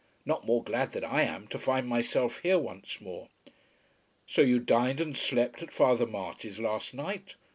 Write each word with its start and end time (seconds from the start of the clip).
"Not 0.25 0.47
more 0.47 0.63
glad 0.63 0.93
than 0.93 1.03
I 1.03 1.21
am 1.21 1.45
to 1.49 1.59
find 1.59 1.87
myself 1.87 2.39
here 2.39 2.57
once 2.57 2.99
more." 3.01 3.27
"So 4.25 4.41
you 4.41 4.57
dined 4.57 4.99
and 4.99 5.15
slept 5.15 5.61
at 5.61 5.71
Father 5.71 6.07
Marty's 6.07 6.59
last 6.59 6.95
night. 6.95 7.35